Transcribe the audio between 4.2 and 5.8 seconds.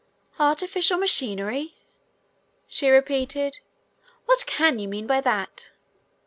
"What can you mean by that?"